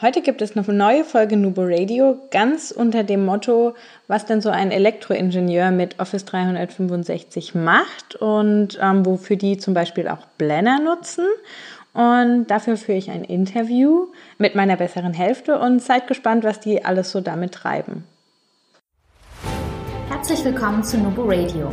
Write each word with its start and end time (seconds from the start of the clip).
Heute 0.00 0.22
gibt 0.22 0.42
es 0.42 0.56
eine 0.56 0.64
neue 0.72 1.02
Folge 1.02 1.36
Nubo 1.36 1.62
Radio, 1.64 2.20
ganz 2.30 2.70
unter 2.70 3.02
dem 3.02 3.24
Motto, 3.24 3.74
was 4.06 4.26
denn 4.26 4.40
so 4.40 4.48
ein 4.48 4.70
Elektroingenieur 4.70 5.72
mit 5.72 5.98
Office 5.98 6.24
365 6.24 7.56
macht 7.56 8.14
und 8.14 8.78
ähm, 8.80 9.04
wofür 9.04 9.34
die 9.34 9.58
zum 9.58 9.74
Beispiel 9.74 10.06
auch 10.06 10.24
Blender 10.38 10.78
nutzen. 10.78 11.24
Und 11.94 12.46
dafür 12.46 12.76
führe 12.76 12.96
ich 12.96 13.10
ein 13.10 13.24
Interview 13.24 14.06
mit 14.38 14.54
meiner 14.54 14.76
besseren 14.76 15.14
Hälfte 15.14 15.58
und 15.58 15.82
seid 15.82 16.06
gespannt, 16.06 16.44
was 16.44 16.60
die 16.60 16.84
alles 16.84 17.10
so 17.10 17.20
damit 17.20 17.54
treiben. 17.54 18.04
Herzlich 20.10 20.44
willkommen 20.44 20.84
zu 20.84 20.96
Nubo 20.98 21.24
Radio, 21.26 21.72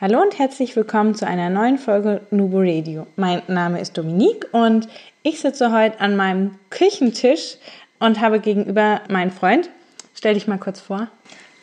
Hallo 0.00 0.22
und 0.22 0.38
herzlich 0.38 0.74
willkommen 0.76 1.14
zu 1.14 1.26
einer 1.26 1.50
neuen 1.50 1.76
Folge 1.76 2.22
Nubo 2.30 2.60
Radio. 2.60 3.06
Mein 3.16 3.42
Name 3.48 3.82
ist 3.82 3.98
Dominique 3.98 4.46
und 4.50 4.88
ich 5.22 5.40
sitze 5.40 5.72
heute 5.72 6.00
an 6.00 6.16
meinem 6.16 6.54
Küchentisch 6.70 7.58
und 7.98 8.18
habe 8.18 8.40
gegenüber 8.40 9.02
meinen 9.10 9.30
Freund 9.30 9.68
Stell 10.14 10.32
dich 10.32 10.46
mal 10.46 10.56
kurz 10.56 10.80
vor. 10.80 11.08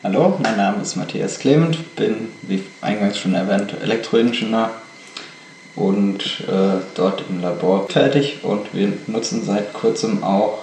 Hallo, 0.04 0.38
mein 0.44 0.56
Name 0.56 0.84
ist 0.84 0.96
Matthias 0.96 1.40
Clement, 1.40 1.96
bin, 1.96 2.30
wie 2.44 2.64
eingangs 2.82 3.18
schon 3.18 3.34
erwähnt, 3.34 3.74
Elektroingenieur 3.82 4.70
und 5.76 6.42
äh, 6.42 6.80
dort 6.94 7.24
im 7.30 7.42
Labor 7.42 7.88
tätig 7.88 8.44
und 8.44 8.72
wir 8.72 8.94
nutzen 9.08 9.44
seit 9.44 9.74
kurzem 9.74 10.24
auch 10.24 10.60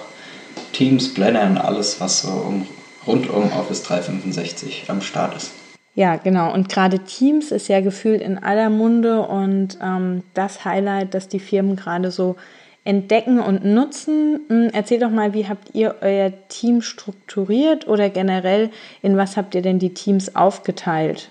Teams, 0.71 1.13
Blender 1.13 1.43
und 1.43 1.57
alles, 1.57 1.99
was 1.99 2.21
so 2.21 2.29
um, 2.29 2.67
rund 3.05 3.29
um 3.29 3.51
Office 3.51 3.83
365 3.83 4.85
am 4.87 5.01
Start 5.01 5.35
ist. 5.35 5.51
Ja, 5.95 6.17
genau. 6.17 6.53
Und 6.53 6.67
gerade 6.67 6.99
Teams 6.99 7.51
ist 7.51 7.69
ja 7.69 7.79
gefühlt 7.79 8.21
in 8.21 8.37
aller 8.37 8.69
Munde 8.69 9.21
und 9.21 9.77
ähm, 9.81 10.23
das 10.33 10.65
Highlight, 10.65 11.13
dass 11.13 11.29
die 11.29 11.39
Firmen 11.39 11.77
gerade 11.77 12.11
so 12.11 12.35
entdecken 12.83 13.39
und 13.39 13.65
nutzen. 13.65 14.41
Hm, 14.47 14.69
erzähl 14.73 14.99
doch 14.99 15.09
mal, 15.09 15.33
wie 15.33 15.47
habt 15.47 15.73
ihr 15.73 15.95
euer 16.01 16.31
Team 16.49 16.81
strukturiert 16.81 17.87
oder 17.87 18.09
generell 18.09 18.69
in 19.01 19.17
was 19.17 19.37
habt 19.37 19.55
ihr 19.55 19.61
denn 19.61 19.79
die 19.79 19.93
Teams 19.93 20.35
aufgeteilt? 20.35 21.29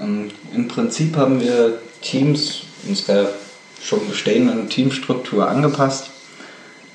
Ähm, 0.00 0.30
Im 0.54 0.68
Prinzip 0.68 1.16
haben 1.16 1.40
wir 1.40 1.78
Teams 2.02 2.62
unserer 2.86 3.28
schon 3.82 4.06
bestehenden 4.08 4.68
Teamstruktur 4.68 5.48
angepasst. 5.48 6.10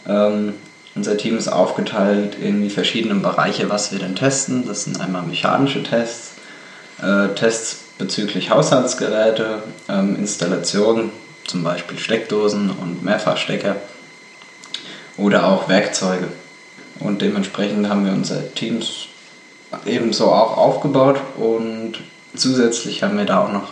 Ähm, 0.08 0.54
unser 0.96 1.18
Team 1.18 1.38
ist 1.38 1.48
aufgeteilt 1.48 2.36
in 2.36 2.62
die 2.62 2.70
verschiedenen 2.70 3.22
Bereiche, 3.22 3.70
was 3.70 3.92
wir 3.92 4.00
denn 4.00 4.16
testen. 4.16 4.68
Das 4.68 4.84
sind 4.84 5.02
einmal 5.02 5.24
mechanische 5.24 5.82
Tests, 5.82 6.36
Tests 7.36 7.80
bezüglich 7.98 8.50
Haushaltsgeräte, 8.50 9.64
ähm, 9.90 10.16
Installation 10.16 11.12
zum 11.46 11.64
Beispiel 11.64 11.98
Steckdosen 11.98 12.70
und 12.70 13.04
Mehrfachstecker 13.04 13.76
oder 15.18 15.48
auch 15.48 15.70
Werkzeuge. 15.70 16.28
Und 17.00 17.22
dementsprechend 17.22 17.90
haben 17.90 18.06
wir 18.06 18.14
unser 18.14 18.54
Teams 18.54 19.08
ebenso 19.86 20.32
auch 20.32 20.58
aufgebaut 20.58 21.18
und 21.38 21.96
zusätzlich 22.36 23.04
haben 23.04 23.18
wir 23.18 23.26
da 23.26 23.44
auch 23.44 23.52
noch 23.52 23.72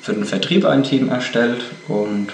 für 0.00 0.12
den 0.12 0.24
Vertrieb 0.24 0.64
ein 0.64 0.82
Team 0.82 1.08
erstellt 1.08 1.62
und 1.88 2.28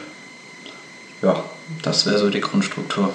ja, 1.23 1.45
das 1.83 2.07
wäre 2.07 2.19
so 2.19 2.31
die 2.31 2.41
Grundstruktur. 2.41 3.13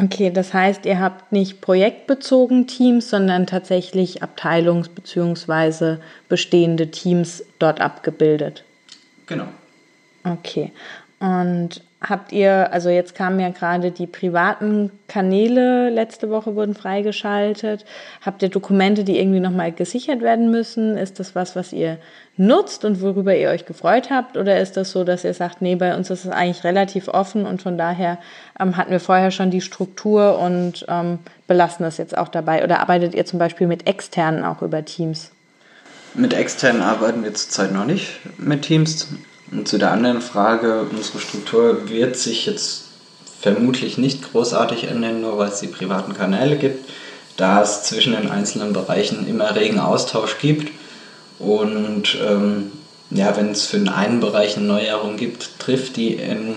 Okay, 0.00 0.30
das 0.30 0.54
heißt, 0.54 0.86
ihr 0.86 1.00
habt 1.00 1.32
nicht 1.32 1.60
projektbezogen 1.60 2.66
Teams, 2.66 3.10
sondern 3.10 3.46
tatsächlich 3.46 4.22
Abteilungs- 4.22 4.88
bzw. 4.88 5.96
bestehende 6.28 6.90
Teams 6.90 7.44
dort 7.58 7.80
abgebildet. 7.80 8.64
Genau. 9.26 9.48
Okay. 10.24 10.72
Und 11.20 11.82
habt 12.00 12.32
ihr, 12.32 12.72
also 12.72 12.90
jetzt 12.90 13.14
kamen 13.14 13.40
ja 13.40 13.48
gerade 13.48 13.90
die 13.90 14.06
privaten 14.06 14.90
Kanäle, 15.08 15.90
letzte 15.90 16.30
Woche 16.30 16.54
wurden 16.54 16.74
freigeschaltet. 16.74 17.84
Habt 18.24 18.42
ihr 18.42 18.50
Dokumente, 18.50 19.02
die 19.02 19.18
irgendwie 19.18 19.40
nochmal 19.40 19.72
gesichert 19.72 20.20
werden 20.20 20.50
müssen? 20.50 20.96
Ist 20.96 21.18
das 21.18 21.34
was, 21.34 21.56
was 21.56 21.72
ihr 21.72 21.98
nutzt 22.36 22.84
und 22.84 23.00
worüber 23.00 23.34
ihr 23.36 23.50
euch 23.50 23.66
gefreut 23.66 24.10
habt? 24.10 24.36
Oder 24.36 24.60
ist 24.60 24.76
das 24.76 24.92
so, 24.92 25.02
dass 25.02 25.24
ihr 25.24 25.34
sagt, 25.34 25.60
nee, 25.60 25.74
bei 25.74 25.96
uns 25.96 26.08
ist 26.10 26.24
es 26.24 26.30
eigentlich 26.30 26.62
relativ 26.62 27.08
offen 27.08 27.46
und 27.46 27.62
von 27.62 27.76
daher 27.76 28.18
ähm, 28.60 28.76
hatten 28.76 28.92
wir 28.92 29.00
vorher 29.00 29.32
schon 29.32 29.50
die 29.50 29.60
Struktur 29.60 30.38
und 30.38 30.86
ähm, 30.88 31.18
belassen 31.48 31.82
das 31.84 31.96
jetzt 31.96 32.16
auch 32.16 32.28
dabei? 32.28 32.62
Oder 32.62 32.78
arbeitet 32.78 33.14
ihr 33.14 33.26
zum 33.26 33.40
Beispiel 33.40 33.66
mit 33.66 33.88
externen 33.88 34.44
auch 34.44 34.62
über 34.62 34.84
Teams? 34.84 35.32
Mit 36.14 36.32
externen 36.32 36.80
arbeiten 36.80 37.24
wir 37.24 37.34
zurzeit 37.34 37.72
noch 37.72 37.84
nicht 37.84 38.20
mit 38.38 38.62
Teams. 38.62 39.08
Und 39.50 39.68
zu 39.68 39.78
der 39.78 39.92
anderen 39.92 40.20
Frage, 40.20 40.86
unsere 40.90 41.20
Struktur 41.20 41.88
wird 41.88 42.16
sich 42.16 42.46
jetzt 42.46 42.84
vermutlich 43.40 43.98
nicht 43.98 44.32
großartig 44.32 44.84
ändern, 44.84 45.20
nur 45.20 45.38
weil 45.38 45.48
es 45.48 45.60
die 45.60 45.68
privaten 45.68 46.14
Kanäle 46.14 46.56
gibt, 46.56 46.90
da 47.36 47.62
es 47.62 47.84
zwischen 47.84 48.12
den 48.12 48.30
einzelnen 48.30 48.72
Bereichen 48.72 49.26
immer 49.28 49.54
regen 49.54 49.78
Austausch 49.78 50.38
gibt. 50.38 50.72
Und 51.38 52.18
ähm, 52.26 52.72
ja, 53.10 53.36
wenn 53.36 53.52
es 53.52 53.66
für 53.66 53.78
den 53.78 53.88
einen 53.88 54.20
Bereich 54.20 54.56
eine 54.56 54.66
Neuerung 54.66 55.16
gibt, 55.16 55.58
trifft 55.58 55.96
die 55.96 56.14
in, 56.14 56.56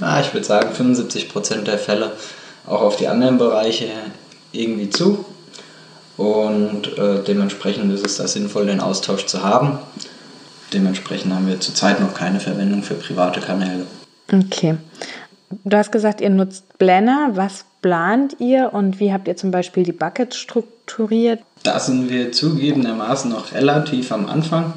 na, 0.00 0.20
ich 0.20 0.32
würde 0.32 0.46
sagen, 0.46 0.70
75% 0.74 1.62
der 1.62 1.78
Fälle 1.78 2.12
auch 2.66 2.82
auf 2.82 2.96
die 2.96 3.08
anderen 3.08 3.36
Bereiche 3.36 3.88
irgendwie 4.52 4.90
zu. 4.90 5.24
Und 6.16 6.96
äh, 6.98 7.22
dementsprechend 7.26 7.92
ist 7.92 8.06
es 8.06 8.16
da 8.16 8.28
sinnvoll, 8.28 8.66
den 8.66 8.80
Austausch 8.80 9.26
zu 9.26 9.42
haben. 9.42 9.78
Dementsprechend 10.72 11.32
haben 11.34 11.46
wir 11.46 11.60
zurzeit 11.60 12.00
noch 12.00 12.14
keine 12.14 12.40
Verwendung 12.40 12.82
für 12.82 12.94
private 12.94 13.40
Kanäle. 13.40 13.86
Okay. 14.32 14.76
Du 15.64 15.76
hast 15.76 15.92
gesagt, 15.92 16.20
ihr 16.20 16.30
nutzt 16.30 16.78
Blender. 16.78 17.30
Was 17.34 17.64
plant 17.82 18.36
ihr 18.38 18.70
und 18.72 19.00
wie 19.00 19.12
habt 19.12 19.28
ihr 19.28 19.36
zum 19.36 19.50
Beispiel 19.50 19.82
die 19.82 19.92
Buckets 19.92 20.36
strukturiert? 20.36 21.40
Da 21.62 21.78
sind 21.78 22.10
wir 22.10 22.32
zugegebenermaßen 22.32 23.30
noch 23.30 23.52
relativ 23.52 24.12
am 24.12 24.26
Anfang 24.26 24.72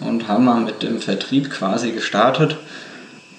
und 0.00 0.28
haben 0.28 0.44
mal 0.44 0.60
mit 0.60 0.82
dem 0.82 1.00
Vertrieb 1.00 1.50
quasi 1.50 1.92
gestartet. 1.92 2.56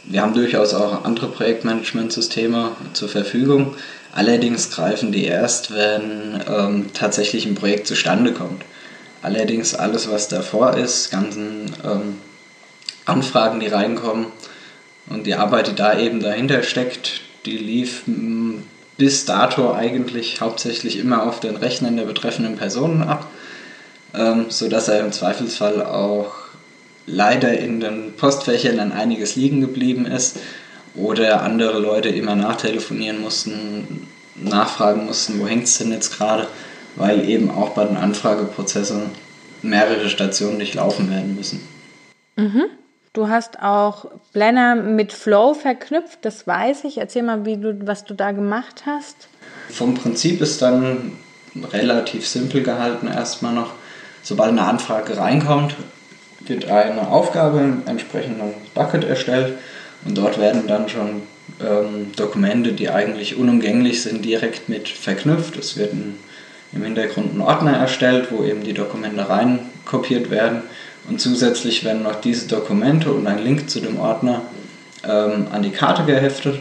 Wir 0.06 0.22
haben 0.22 0.34
durchaus 0.34 0.74
auch 0.74 1.03
andere 1.03 1.28
Projektmanagementsysteme 1.28 2.72
zur 2.94 3.09
Verfügung. 3.09 3.75
Allerdings 4.13 4.72
greifen 4.72 5.12
die 5.12 5.25
erst, 5.25 5.74
wenn 5.74 6.41
ähm, 6.47 6.86
tatsächlich 6.94 7.46
ein 7.46 7.56
Projekt 7.56 7.88
zustande 7.88 8.34
kommt. 8.34 8.63
Allerdings 9.22 9.74
alles, 9.74 10.10
was 10.12 10.28
davor 10.28 10.78
ist, 10.78 11.12
ganzen 11.12 11.72
ähm, 11.84 12.18
Anfragen, 13.06 13.60
die 13.60 13.68
reinkommen 13.68 14.28
und 15.10 15.26
die 15.26 15.36
Arbeit, 15.36 15.68
die 15.68 15.76
da 15.76 15.98
eben 15.98 16.20
dahinter 16.20 16.64
steckt, 16.64 17.22
die 17.46 17.58
lief 17.58 18.04
bis 18.98 19.26
dato 19.26 19.74
eigentlich 19.74 20.42
hauptsächlich 20.42 20.98
immer 20.98 21.24
auf 21.24 21.40
den 21.40 21.56
Rechnern 21.56 21.98
der 21.98 22.06
betreffenden 22.06 22.58
Personen 22.58 23.04
ab, 23.04 23.28
ähm, 24.14 24.48
sodass 24.50 24.88
er 24.88 25.00
im 25.00 25.12
Zweifelsfall 25.12 25.84
auch 25.84 26.34
leider 27.06 27.58
in 27.58 27.80
den 27.80 28.14
Postfächern 28.14 28.78
dann 28.78 28.92
einiges 28.92 29.36
liegen 29.36 29.62
geblieben 29.62 30.06
ist 30.06 30.38
oder 30.96 31.42
andere 31.42 31.80
Leute 31.80 32.10
immer 32.10 32.36
nachtelefonieren 32.36 33.22
mussten, 33.22 34.08
nachfragen 34.36 35.06
mussten, 35.06 35.40
wo 35.40 35.48
hängt 35.48 35.66
es 35.66 35.78
denn 35.78 35.92
jetzt 35.92 36.18
gerade 36.18 36.48
weil 36.97 37.28
eben 37.30 37.50
auch 37.50 37.69
bei 37.69 37.85
den 37.85 37.97
Anfrageprozessen 37.97 39.04
mehrere 39.62 40.10
Stationen 40.10 40.57
durchlaufen 40.57 41.10
werden 41.10 41.36
müssen. 41.36 41.62
Mhm. 42.36 42.66
Du 43.13 43.30
hast 43.30 43.62
auch 43.63 44.06
Blender 44.33 44.75
mit 44.75 45.12
Flow 45.12 45.54
verknüpft, 45.56 46.19
das 46.22 46.45
weiß 46.45 46.83
ich. 46.83 47.00
Erzähl 47.00 47.24
mal, 47.24 47.45
wie 47.45 47.57
du, 47.57 47.88
was 47.88 48.06
du 48.06 48.13
da 48.13 48.31
gemacht 48.31 48.83
hast. 48.86 49.27
Vom 49.69 49.95
Prinzip 49.95 50.42
ist 50.42 50.62
dann 50.62 51.13
relativ 51.74 52.27
simpel 52.27 52.62
gehalten 52.62 53.07
erstmal 53.07 53.54
noch. 53.54 53.74
Sobald 54.22 54.51
eine 54.51 54.63
Anfrage 54.63 55.18
reinkommt, 55.18 55.75
wird 56.42 56.69
eine 56.69 57.07
Aufgabe 57.07 57.60
im 57.60 57.83
entsprechenden 57.88 58.54
Bucket 58.75 59.04
erstellt 59.04 59.57
und 60.06 60.18
dort 60.18 60.39
werden 60.39 60.68
dann 60.68 60.88
schon 60.89 61.24
ähm, 61.60 62.12
Dokumente, 62.16 62.74
die 62.74 62.89
eigentlich 62.89 63.38
unumgänglich 63.38 64.04
sind, 64.04 64.24
direkt 64.24 64.69
mit 64.69 64.89
verknüpft. 64.89 65.57
Es 65.57 65.77
wird 65.77 65.94
ein 65.94 66.19
im 66.77 66.83
Hintergrund 66.83 67.31
einen 67.31 67.41
Ordner 67.41 67.74
erstellt, 67.74 68.27
wo 68.31 68.44
eben 68.44 68.63
die 68.63 68.74
Dokumente 68.74 69.27
rein 69.27 69.59
kopiert 69.85 70.29
werden. 70.29 70.62
Und 71.09 71.21
zusätzlich 71.21 71.83
werden 71.83 72.03
noch 72.03 72.19
diese 72.21 72.47
Dokumente 72.47 73.12
und 73.12 73.27
ein 73.27 73.44
Link 73.44 73.69
zu 73.69 73.79
dem 73.79 74.00
Ordner 74.00 74.41
ähm, 75.03 75.47
an 75.51 75.63
die 75.63 75.71
Karte 75.71 76.03
geheftet. 76.03 76.59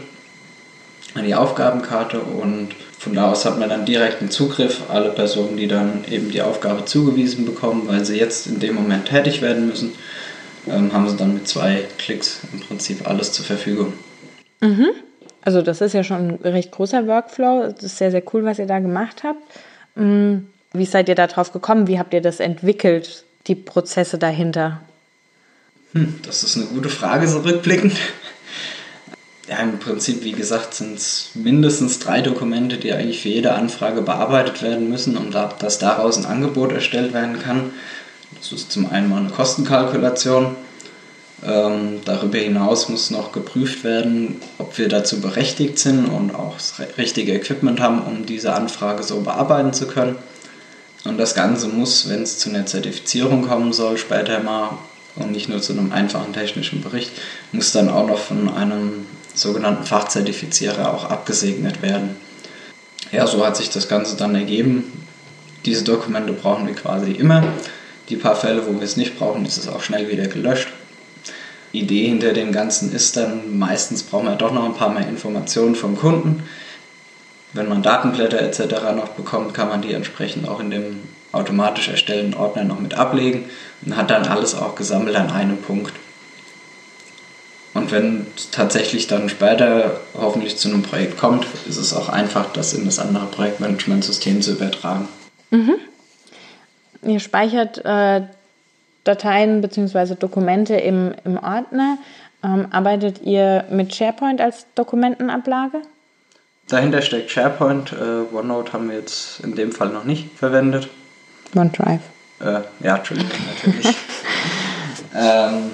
an 1.15 1.25
die 1.25 1.35
Aufgabenkarte 1.35 2.19
und 2.19 2.69
von 2.99 3.13
da 3.13 3.31
aus 3.31 3.45
hat 3.45 3.59
man 3.59 3.69
dann 3.69 3.85
direkten 3.85 4.29
Zugriff. 4.29 4.81
Alle 4.89 5.09
Personen, 5.09 5.57
die 5.57 5.67
dann 5.67 6.03
eben 6.09 6.31
die 6.31 6.41
Aufgabe 6.41 6.85
zugewiesen 6.85 7.45
bekommen, 7.45 7.83
weil 7.87 8.05
sie 8.05 8.17
jetzt 8.17 8.47
in 8.47 8.59
dem 8.59 8.75
Moment 8.75 9.05
tätig 9.05 9.41
werden 9.41 9.67
müssen, 9.67 9.93
ähm, 10.67 10.91
haben 10.93 11.07
sie 11.09 11.15
dann 11.15 11.33
mit 11.33 11.47
zwei 11.47 11.85
Klicks 11.97 12.41
im 12.53 12.59
Prinzip 12.59 13.07
alles 13.07 13.31
zur 13.31 13.45
Verfügung. 13.45 13.93
Mhm. 14.61 14.89
Also 15.41 15.61
das 15.61 15.81
ist 15.81 15.93
ja 15.93 16.03
schon 16.03 16.17
ein 16.17 16.39
recht 16.43 16.71
großer 16.71 17.07
Workflow. 17.07 17.71
Das 17.73 17.83
ist 17.83 17.97
sehr, 17.97 18.11
sehr 18.11 18.23
cool, 18.33 18.43
was 18.43 18.59
ihr 18.59 18.65
da 18.65 18.79
gemacht 18.79 19.23
habt. 19.23 19.41
Mm, 19.97 20.47
wie 20.73 20.85
seid 20.85 21.09
ihr 21.09 21.15
da 21.15 21.27
drauf 21.27 21.51
gekommen? 21.51 21.87
Wie 21.87 21.99
habt 21.99 22.13
ihr 22.13 22.21
das 22.21 22.39
entwickelt, 22.39 23.23
die 23.47 23.55
Prozesse 23.55 24.17
dahinter? 24.17 24.81
Hm, 25.93 26.19
das 26.23 26.43
ist 26.43 26.55
eine 26.55 26.65
gute 26.67 26.89
Frage, 26.89 27.27
so 27.27 27.39
rückblickend. 27.39 27.97
Ja, 29.49 29.59
im 29.59 29.79
Prinzip, 29.79 30.25
wie 30.25 30.33
gesagt, 30.33 30.73
sind 30.73 30.97
es 30.97 31.29
mindestens 31.33 31.99
drei 31.99 32.21
Dokumente, 32.21 32.77
die 32.77 32.91
eigentlich 32.91 33.21
für 33.21 33.29
jede 33.29 33.53
Anfrage 33.53 34.01
bearbeitet 34.01 34.61
werden 34.61 34.89
müssen, 34.89 35.15
um 35.15 35.31
da, 35.31 35.53
dass 35.59 35.79
daraus 35.79 36.17
ein 36.17 36.25
Angebot 36.25 36.73
erstellt 36.73 37.13
werden 37.13 37.39
kann. 37.39 37.71
Das 38.35 38.51
ist 38.51 38.73
zum 38.73 38.91
einen 38.91 39.09
mal 39.09 39.21
eine 39.21 39.29
Kostenkalkulation. 39.29 40.57
Ähm, 41.45 42.01
darüber 42.03 42.39
hinaus 42.39 42.89
muss 42.89 43.11
noch 43.11 43.31
geprüft 43.31 43.83
werden, 43.83 44.41
ob 44.57 44.77
wir 44.77 44.89
dazu 44.89 45.21
berechtigt 45.21 45.77
sind 45.77 46.05
und 46.05 46.33
auch 46.33 46.55
das 46.55 46.75
richtige 46.97 47.33
Equipment 47.33 47.79
haben, 47.79 48.01
um 48.01 48.25
diese 48.25 48.53
Anfrage 48.53 49.03
so 49.03 49.21
bearbeiten 49.21 49.71
zu 49.71 49.87
können. 49.87 50.15
Und 51.05 51.17
das 51.17 51.35
Ganze 51.35 51.67
muss, 51.67 52.09
wenn 52.09 52.23
es 52.23 52.39
zu 52.39 52.49
einer 52.49 52.65
Zertifizierung 52.65 53.47
kommen 53.47 53.71
soll, 53.71 53.97
später 53.97 54.39
mal 54.39 54.77
und 55.15 55.31
nicht 55.31 55.47
nur 55.47 55.61
zu 55.61 55.73
einem 55.73 55.91
einfachen 55.91 56.33
technischen 56.33 56.81
Bericht, 56.81 57.11
muss 57.51 57.71
dann 57.71 57.89
auch 57.89 58.07
noch 58.07 58.17
von 58.17 58.49
einem 58.49 59.05
sogenannten 59.33 59.83
Fachzertifizierer 59.83 60.91
auch 60.91 61.05
abgesegnet 61.05 61.81
werden. 61.81 62.15
Ja, 63.11 63.27
so 63.27 63.45
hat 63.45 63.57
sich 63.57 63.69
das 63.69 63.87
Ganze 63.87 64.17
dann 64.17 64.35
ergeben. 64.35 65.05
Diese 65.65 65.83
Dokumente 65.83 66.33
brauchen 66.33 66.67
wir 66.67 66.75
quasi 66.75 67.11
immer. 67.11 67.43
Die 68.09 68.15
paar 68.15 68.35
Fälle, 68.35 68.65
wo 68.65 68.73
wir 68.73 68.81
es 68.81 68.97
nicht 68.97 69.17
brauchen, 69.17 69.45
ist 69.45 69.57
es 69.57 69.67
auch 69.67 69.83
schnell 69.83 70.09
wieder 70.09 70.27
gelöscht. 70.27 70.69
Idee 71.79 72.07
hinter 72.07 72.33
dem 72.33 72.51
Ganzen 72.51 72.91
ist 72.93 73.17
dann, 73.17 73.57
meistens 73.57 74.03
brauchen 74.03 74.25
wir 74.25 74.35
doch 74.35 74.51
noch 74.51 74.65
ein 74.65 74.75
paar 74.75 74.89
mehr 74.89 75.07
Informationen 75.07 75.75
vom 75.75 75.97
Kunden. 75.97 76.43
Wenn 77.53 77.69
man 77.69 77.81
Datenblätter 77.81 78.41
etc. 78.41 78.59
noch 78.95 79.09
bekommt, 79.09 79.53
kann 79.53 79.69
man 79.69 79.81
die 79.81 79.93
entsprechend 79.93 80.47
auch 80.47 80.59
in 80.59 80.69
dem 80.69 80.99
automatisch 81.31 81.87
erstellten 81.87 82.33
Ordner 82.33 82.63
noch 82.63 82.79
mit 82.79 82.93
ablegen 82.93 83.45
und 83.85 83.95
hat 83.95 84.09
dann 84.09 84.25
alles 84.25 84.55
auch 84.55 84.75
gesammelt 84.75 85.15
an 85.15 85.31
einem 85.31 85.57
Punkt. 85.57 85.93
Und 87.73 87.91
wenn 87.91 88.25
tatsächlich 88.51 89.07
dann 89.07 89.29
später 89.29 89.99
hoffentlich 90.15 90.57
zu 90.57 90.67
einem 90.67 90.81
Projekt 90.81 91.17
kommt, 91.17 91.45
ist 91.69 91.77
es 91.77 91.93
auch 91.93 92.09
einfach, 92.09 92.51
das 92.51 92.73
in 92.73 92.85
das 92.85 92.97
andere 92.97 93.27
Projektmanagementsystem 93.27 94.41
zu 94.41 94.53
übertragen. 94.53 95.07
Mhm. 95.51 95.75
Ihr 97.03 97.19
speichert 97.19 97.77
äh, 97.85 98.21
Dateien 99.07 99.61
bzw. 99.61 100.15
Dokumente 100.15 100.75
im, 100.75 101.13
im 101.23 101.37
Ordner. 101.37 101.97
Ähm, 102.43 102.67
arbeitet 102.71 103.21
ihr 103.23 103.65
mit 103.69 103.95
SharePoint 103.95 104.41
als 104.41 104.67
Dokumentenablage? 104.75 105.81
Dahinter 106.67 107.01
steckt 107.01 107.31
SharePoint. 107.31 107.93
Äh, 107.93 108.35
OneNote 108.35 108.73
haben 108.73 108.89
wir 108.89 108.97
jetzt 108.97 109.39
in 109.39 109.55
dem 109.55 109.71
Fall 109.71 109.89
noch 109.89 110.03
nicht 110.03 110.37
verwendet. 110.37 110.89
OneDrive. 111.55 112.01
Äh, 112.39 112.61
ja, 112.81 112.97
Entschuldigung, 112.97 113.31
natürlich. 113.55 113.95
ähm, 115.15 115.71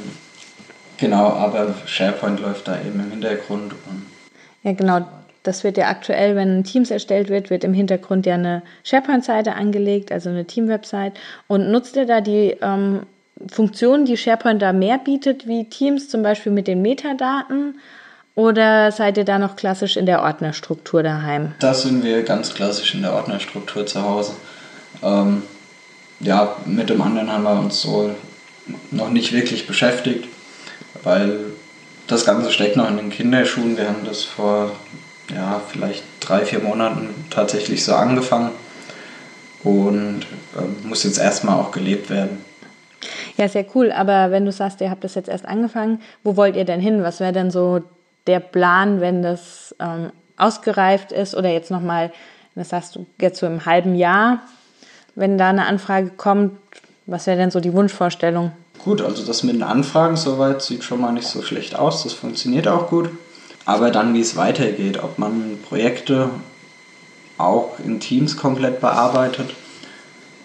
genau, 0.97 1.29
aber 1.29 1.73
SharePoint 1.85 2.39
läuft 2.39 2.67
da 2.67 2.79
eben 2.79 2.99
im 2.99 3.11
Hintergrund. 3.11 3.73
ja, 4.63 4.73
genau. 4.73 5.05
Das 5.41 5.65
wird 5.65 5.75
ja 5.75 5.89
aktuell, 5.89 6.37
wenn 6.37 6.63
Teams 6.63 6.89
erstellt 6.89 7.27
wird, 7.27 7.49
wird 7.49 7.65
im 7.65 7.73
Hintergrund 7.73 8.25
ja 8.25 8.35
eine 8.35 8.61
SharePoint-Seite 8.85 9.55
angelegt, 9.55 10.09
also 10.09 10.29
eine 10.29 10.45
Team-Website. 10.45 11.19
Und 11.47 11.69
nutzt 11.69 11.97
ihr 11.97 12.05
da 12.05 12.21
die 12.21 12.55
ähm, 12.61 13.01
Funktionen, 13.51 14.05
die 14.05 14.17
SharePoint 14.17 14.61
da 14.61 14.73
mehr 14.73 14.97
bietet, 14.97 15.47
wie 15.47 15.65
Teams, 15.65 16.09
zum 16.09 16.23
Beispiel 16.23 16.51
mit 16.51 16.67
den 16.67 16.81
Metadaten? 16.81 17.79
Oder 18.35 18.91
seid 18.91 19.17
ihr 19.17 19.25
da 19.25 19.37
noch 19.37 19.55
klassisch 19.55 19.95
in 19.95 20.05
der 20.05 20.23
Ordnerstruktur 20.23 21.03
daheim? 21.03 21.53
Da 21.59 21.73
sind 21.73 22.03
wir 22.03 22.23
ganz 22.23 22.53
klassisch 22.53 22.95
in 22.95 23.03
der 23.03 23.13
Ordnerstruktur 23.13 23.85
zu 23.85 24.01
Hause. 24.01 24.33
Ähm, 25.03 25.43
ja, 26.19 26.55
mit 26.65 26.89
dem 26.89 27.01
anderen 27.01 27.31
haben 27.31 27.43
wir 27.43 27.59
uns 27.59 27.81
so 27.81 28.15
noch 28.91 29.09
nicht 29.09 29.33
wirklich 29.33 29.67
beschäftigt, 29.67 30.25
weil 31.03 31.39
das 32.07 32.25
Ganze 32.25 32.51
steckt 32.51 32.75
noch 32.75 32.89
in 32.89 32.97
den 32.97 33.09
Kinderschuhen. 33.11 33.77
Wir 33.77 33.87
haben 33.87 34.05
das 34.05 34.23
vor 34.23 34.71
ja, 35.33 35.61
vielleicht 35.71 36.03
drei, 36.19 36.45
vier 36.45 36.59
Monaten 36.59 37.09
tatsächlich 37.29 37.83
so 37.83 37.93
angefangen 37.93 38.51
und 39.63 40.25
äh, 40.57 40.87
muss 40.87 41.03
jetzt 41.03 41.19
erstmal 41.19 41.59
auch 41.59 41.71
gelebt 41.71 42.09
werden. 42.09 42.39
Ja, 43.37 43.47
sehr 43.47 43.65
cool. 43.73 43.91
Aber 43.91 44.31
wenn 44.31 44.45
du 44.45 44.51
sagst, 44.51 44.81
ihr 44.81 44.89
habt 44.89 45.03
das 45.03 45.15
jetzt 45.15 45.29
erst 45.29 45.47
angefangen, 45.47 46.01
wo 46.23 46.37
wollt 46.37 46.55
ihr 46.55 46.65
denn 46.65 46.79
hin? 46.79 47.03
Was 47.03 47.19
wäre 47.19 47.31
denn 47.31 47.51
so 47.51 47.81
der 48.27 48.39
Plan, 48.39 49.01
wenn 49.01 49.21
das 49.21 49.75
ähm, 49.79 50.11
ausgereift 50.37 51.11
ist 51.11 51.35
oder 51.35 51.49
jetzt 51.49 51.71
nochmal, 51.71 52.11
das 52.55 52.69
sagst 52.69 52.95
du 52.95 53.05
jetzt 53.19 53.39
so 53.39 53.47
im 53.47 53.65
halben 53.65 53.95
Jahr, 53.95 54.41
wenn 55.15 55.37
da 55.37 55.49
eine 55.49 55.65
Anfrage 55.65 56.09
kommt, 56.09 56.57
was 57.05 57.27
wäre 57.27 57.37
denn 57.37 57.51
so 57.51 57.59
die 57.59 57.73
Wunschvorstellung? 57.73 58.51
Gut, 58.79 59.01
also 59.01 59.25
das 59.25 59.43
mit 59.43 59.55
den 59.55 59.63
Anfragen 59.63 60.15
soweit 60.15 60.61
sieht 60.61 60.83
schon 60.83 61.01
mal 61.01 61.11
nicht 61.11 61.27
so 61.27 61.41
schlecht 61.41 61.77
aus, 61.77 62.03
das 62.03 62.13
funktioniert 62.13 62.67
auch 62.67 62.89
gut. 62.89 63.09
Aber 63.65 63.91
dann, 63.91 64.13
wie 64.13 64.19
es 64.19 64.35
weitergeht, 64.35 65.01
ob 65.01 65.19
man 65.19 65.57
Projekte 65.67 66.29
auch 67.37 67.79
in 67.79 67.99
Teams 67.99 68.35
komplett 68.37 68.81
bearbeitet 68.81 69.55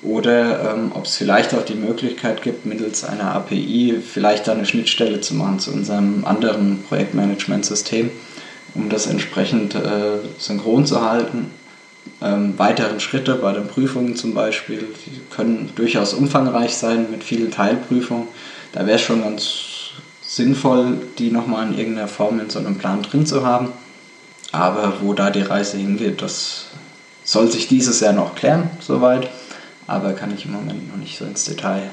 oder 0.03 0.75
ähm, 0.75 0.93
ob 0.95 1.07
es 1.07 1.17
vielleicht 1.17 1.55
auch 1.55 1.65
die 1.65 1.75
Möglichkeit 1.75 2.43
gibt, 2.43 2.67
mittels 2.67 3.05
einer 3.05 3.35
API 3.35 4.01
vielleicht 4.01 4.47
da 4.47 4.53
eine 4.53 4.67
Schnittstelle 4.67 5.21
zu 5.21 5.35
machen 5.35 5.59
zu 5.59 5.73
unserem 5.73 6.25
anderen 6.25 6.85
Projektmanagementsystem, 6.89 8.11
um 8.75 8.89
das 8.89 9.07
entsprechend 9.07 9.75
äh, 9.75 10.19
synchron 10.39 10.87
zu 10.87 11.03
halten 11.03 11.51
ähm, 12.21 12.59
weiteren 12.59 13.01
Schritte 13.01 13.35
bei 13.37 13.53
den 13.53 13.69
Prüfungen 13.69 14.17
zum 14.17 14.35
Beispiel, 14.35 14.89
die 15.07 15.21
können 15.35 15.71
durchaus 15.77 16.15
umfangreich 16.15 16.75
sein 16.75 17.11
mit 17.11 17.23
vielen 17.23 17.51
Teilprüfungen. 17.51 18.29
Da 18.73 18.87
wäre 18.87 18.97
es 18.97 19.03
schon 19.03 19.23
ganz 19.23 19.93
sinnvoll, 20.23 20.99
die 21.19 21.31
nochmal 21.31 21.69
in 21.69 21.79
irgendeiner 21.79 22.09
Form 22.09 22.41
in 22.41 22.51
so 22.51 22.59
einem 22.59 22.77
Plan 22.77 23.03
drin 23.03 23.27
zu 23.27 23.47
haben. 23.47 23.69
Aber 24.53 24.95
wo 25.03 25.13
da 25.13 25.31
die 25.31 25.43
Reise 25.43 25.77
hingeht, 25.77 26.23
das 26.23 26.67
soll 27.25 27.51
sich 27.51 27.69
dieses 27.69 28.01
Jahr 28.01 28.15
noch 28.15 28.35
klären, 28.35 28.71
soweit. 28.81 29.29
Aber 29.89 30.13
kann 30.13 30.33
ich 30.33 30.45
im 30.45 30.53
Moment 30.53 30.89
noch 30.89 30.97
nicht 30.97 31.19
so 31.19 31.25
ins 31.25 31.45
Detail 31.45 31.91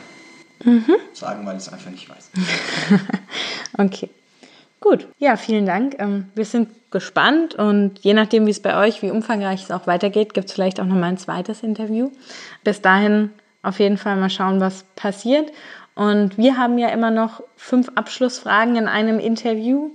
mhm. 0.63 0.85
sagen, 1.13 1.45
weil 1.45 1.55
ich 1.55 1.63
es 1.63 1.73
einfach 1.73 1.89
nicht 1.89 2.07
weiß. 2.09 2.29
okay. 3.79 4.09
Gut, 4.81 5.07
ja, 5.17 5.37
vielen 5.37 5.65
Dank. 5.65 5.95
Ähm, 5.97 6.25
wir 6.35 6.45
sind 6.45 6.69
gespannt 6.91 7.55
und 7.55 7.99
je 8.01 8.13
nachdem, 8.13 8.45
wie 8.45 8.51
es 8.51 8.61
bei 8.61 8.77
euch, 8.77 9.01
wie 9.01 9.09
umfangreich 9.09 9.63
es 9.63 9.71
auch 9.71 9.87
weitergeht, 9.87 10.33
gibt 10.33 10.49
es 10.49 10.53
vielleicht 10.53 10.79
auch 10.79 10.85
nochmal 10.85 11.09
ein 11.09 11.17
zweites 11.17 11.63
Interview. 11.63 12.11
Bis 12.63 12.81
dahin 12.81 13.31
auf 13.63 13.79
jeden 13.79 13.97
Fall 13.97 14.15
mal 14.17 14.29
schauen, 14.29 14.59
was 14.59 14.83
passiert. 14.95 15.51
Und 15.95 16.37
wir 16.37 16.57
haben 16.57 16.77
ja 16.77 16.89
immer 16.89 17.09
noch 17.09 17.41
fünf 17.55 17.89
Abschlussfragen 17.95 18.75
in 18.75 18.87
einem 18.87 19.19
Interview. 19.19 19.89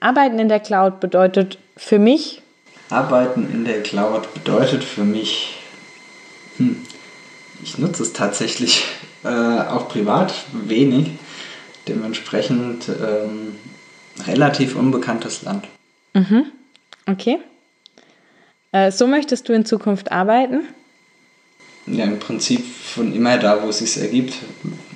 Arbeiten 0.00 0.38
in 0.38 0.48
der 0.48 0.60
Cloud 0.60 0.98
bedeutet 1.00 1.58
für 1.76 1.98
mich. 1.98 2.42
Arbeiten 2.90 3.48
in 3.52 3.64
der 3.64 3.82
Cloud 3.82 4.32
bedeutet 4.34 4.82
für 4.82 5.04
mich, 5.04 5.58
ich 7.74 7.78
nutze 7.78 8.04
es 8.04 8.12
tatsächlich 8.12 8.84
äh, 9.24 9.28
auch 9.28 9.88
privat 9.88 10.32
wenig. 10.52 11.10
Dementsprechend 11.88 12.88
ähm, 12.88 13.56
relativ 14.26 14.76
unbekanntes 14.76 15.42
Land. 15.42 15.66
Mhm. 16.14 16.46
Okay. 17.06 17.38
Äh, 18.70 18.92
so 18.92 19.08
möchtest 19.08 19.48
du 19.48 19.52
in 19.52 19.66
Zukunft 19.66 20.12
arbeiten? 20.12 20.60
Ja, 21.86 22.04
im 22.04 22.20
Prinzip 22.20 22.64
von 22.64 23.12
immer 23.12 23.38
da, 23.38 23.62
wo 23.62 23.68
es 23.68 23.78
sich 23.78 24.00
ergibt. 24.00 24.34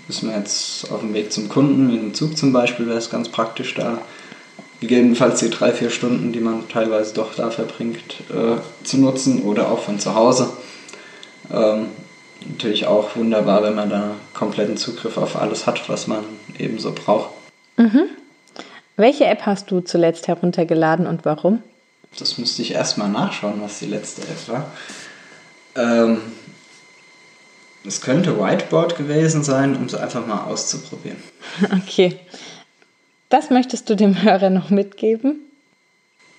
Ist 0.09 0.23
man 0.23 0.37
jetzt 0.37 0.91
auf 0.91 1.01
dem 1.01 1.13
Weg 1.13 1.33
zum 1.33 1.49
Kunden, 1.49 1.89
mit 1.89 2.01
dem 2.01 2.15
Zug 2.15 2.39
zum 2.39 2.53
Beispiel, 2.53 2.87
wäre 2.87 2.97
es 2.97 3.11
ganz 3.11 3.29
praktisch 3.29 3.75
da. 3.75 4.01
Gegebenenfalls 4.81 5.41
die 5.41 5.51
drei, 5.51 5.73
vier 5.73 5.91
Stunden, 5.91 6.33
die 6.33 6.41
man 6.41 6.69
teilweise 6.69 7.13
doch 7.13 7.35
da 7.35 7.51
verbringt, 7.51 8.23
äh, 8.31 8.85
zu 8.85 8.99
nutzen 8.99 9.43
oder 9.43 9.69
auch 9.69 9.83
von 9.83 9.99
zu 9.99 10.15
Hause. 10.15 10.51
Ähm, 11.53 11.89
natürlich 12.47 12.87
auch 12.87 13.17
wunderbar, 13.17 13.63
wenn 13.63 13.75
man 13.75 13.91
da 13.91 14.15
kompletten 14.35 14.77
Zugriff 14.77 15.17
auf 15.17 15.37
alles 15.37 15.67
hat, 15.67 15.89
was 15.89 16.07
man 16.07 16.25
eben 16.59 16.79
so 16.79 16.93
braucht. 16.93 17.31
Mhm. 17.77 18.09
Welche 18.97 19.27
App 19.27 19.47
hast 19.47 19.71
du 19.71 19.81
zuletzt 19.81 20.29
heruntergeladen 20.29 21.07
und 21.07 21.25
warum? 21.25 21.63
Das 22.19 22.39
müsste 22.39 22.63
ich 22.63 22.73
erstmal 22.73 23.09
nachschauen, 23.09 23.61
was 23.61 23.79
die 23.79 23.87
letzte 23.87 24.23
App 24.23 24.49
war. 24.49 24.73
Ähm, 25.77 26.21
es 27.85 28.01
könnte 28.01 28.39
Whiteboard 28.39 28.97
gewesen 28.97 29.45
sein, 29.45 29.77
um 29.77 29.85
es 29.85 29.95
einfach 29.95 30.27
mal 30.27 30.45
auszuprobieren. 30.45 31.19
Okay. 31.85 32.19
Das 33.31 33.51
möchtest 33.51 33.91
du 33.91 33.95
dem 33.95 34.23
Hörer 34.23 34.49
noch 34.49 34.71
mitgeben? 34.71 35.41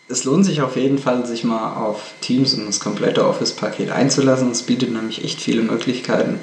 Es 0.09 0.23
lohnt 0.23 0.43
sich 0.43 0.61
auf 0.61 0.75
jeden 0.75 0.97
Fall, 0.97 1.25
sich 1.25 1.43
mal 1.43 1.75
auf 1.75 2.13
Teams 2.19 2.55
und 2.55 2.65
das 2.65 2.79
komplette 2.79 3.27
Office-Paket 3.27 3.91
einzulassen. 3.91 4.51
Es 4.51 4.63
bietet 4.63 4.91
nämlich 4.91 5.23
echt 5.23 5.39
viele 5.39 5.61
Möglichkeiten, 5.61 6.39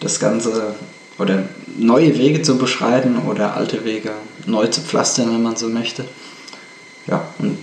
das 0.00 0.20
Ganze 0.20 0.74
oder 1.18 1.44
neue 1.78 2.18
Wege 2.18 2.42
zu 2.42 2.58
beschreiten 2.58 3.16
oder 3.26 3.56
alte 3.56 3.84
Wege 3.84 4.12
neu 4.46 4.66
zu 4.66 4.82
pflastern, 4.82 5.32
wenn 5.32 5.42
man 5.42 5.56
so 5.56 5.68
möchte. 5.68 6.04
Ja, 7.06 7.26
und 7.38 7.58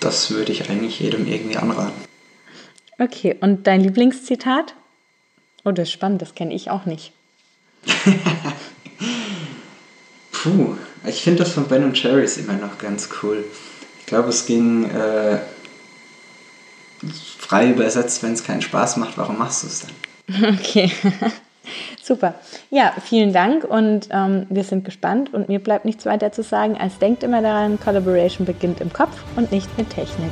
das 0.00 0.30
würde 0.30 0.52
ich 0.52 0.68
eigentlich 0.68 1.00
jedem 1.00 1.26
irgendwie 1.26 1.56
anraten. 1.56 2.04
Okay, 2.98 3.34
und 3.40 3.66
dein 3.66 3.80
Lieblingszitat? 3.80 4.74
Oh, 5.64 5.72
das 5.72 5.88
ist 5.88 5.92
spannend, 5.92 6.22
das 6.22 6.34
kenne 6.34 6.54
ich 6.54 6.70
auch 6.70 6.84
nicht. 6.86 7.12
Puh, 10.32 10.76
ich 11.06 11.22
finde 11.22 11.44
das 11.44 11.52
von 11.52 11.66
Ben 11.66 11.92
Cherries 11.94 12.36
immer 12.36 12.54
noch 12.54 12.78
ganz 12.78 13.08
cool. 13.22 13.44
Ich 14.06 14.10
glaube, 14.10 14.28
es 14.28 14.46
ging 14.46 14.88
äh, 14.88 15.38
frei 17.38 17.70
übersetzt, 17.70 18.22
wenn 18.22 18.34
es 18.34 18.44
keinen 18.44 18.62
Spaß 18.62 18.98
macht, 18.98 19.18
warum 19.18 19.36
machst 19.36 19.64
du 19.64 19.66
es 19.66 19.80
dann? 19.80 20.56
Okay, 20.60 20.92
super. 22.04 22.34
Ja, 22.70 22.92
vielen 23.04 23.32
Dank 23.32 23.64
und 23.64 24.06
ähm, 24.12 24.46
wir 24.48 24.62
sind 24.62 24.84
gespannt 24.84 25.34
und 25.34 25.48
mir 25.48 25.58
bleibt 25.58 25.84
nichts 25.84 26.06
weiter 26.06 26.30
zu 26.30 26.44
sagen, 26.44 26.76
als 26.78 27.00
denkt 27.00 27.24
immer 27.24 27.42
daran, 27.42 27.80
Collaboration 27.80 28.46
beginnt 28.46 28.80
im 28.80 28.92
Kopf 28.92 29.16
und 29.34 29.50
nicht 29.50 29.76
mit 29.76 29.90
Technik. 29.90 30.30